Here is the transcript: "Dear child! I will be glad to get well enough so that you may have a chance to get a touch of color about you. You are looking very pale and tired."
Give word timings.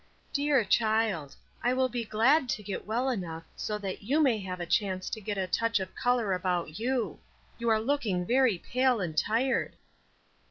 "Dear 0.33 0.65
child! 0.65 1.35
I 1.63 1.73
will 1.75 1.87
be 1.87 2.03
glad 2.03 2.49
to 2.49 2.63
get 2.63 2.87
well 2.87 3.07
enough 3.07 3.43
so 3.55 3.77
that 3.77 4.01
you 4.01 4.19
may 4.19 4.39
have 4.39 4.59
a 4.59 4.65
chance 4.65 5.11
to 5.11 5.21
get 5.21 5.37
a 5.37 5.45
touch 5.45 5.79
of 5.79 5.93
color 5.93 6.33
about 6.33 6.79
you. 6.79 7.19
You 7.59 7.69
are 7.69 7.79
looking 7.79 8.25
very 8.25 8.57
pale 8.57 8.99
and 8.99 9.15
tired." 9.15 9.75